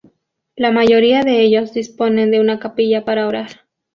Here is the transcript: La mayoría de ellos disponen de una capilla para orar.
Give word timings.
La 0.55 0.71
mayoría 0.71 1.21
de 1.21 1.41
ellos 1.43 1.73
disponen 1.75 2.31
de 2.31 2.39
una 2.39 2.57
capilla 2.57 3.05
para 3.05 3.27
orar. 3.27 3.61